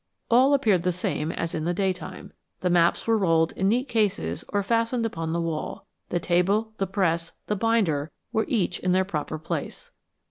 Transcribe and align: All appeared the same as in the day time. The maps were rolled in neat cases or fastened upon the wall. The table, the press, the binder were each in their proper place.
All 0.31 0.55
appeared 0.55 0.81
the 0.81 0.91
same 0.91 1.31
as 1.31 1.53
in 1.53 1.63
the 1.63 1.75
day 1.75 1.93
time. 1.93 2.33
The 2.61 2.71
maps 2.71 3.05
were 3.05 3.19
rolled 3.19 3.51
in 3.51 3.69
neat 3.69 3.87
cases 3.87 4.43
or 4.49 4.63
fastened 4.63 5.05
upon 5.05 5.31
the 5.31 5.39
wall. 5.39 5.85
The 6.09 6.19
table, 6.19 6.71
the 6.77 6.87
press, 6.87 7.33
the 7.45 7.55
binder 7.55 8.09
were 8.33 8.45
each 8.47 8.79
in 8.79 8.93
their 8.93 9.05
proper 9.05 9.37
place. 9.37 9.91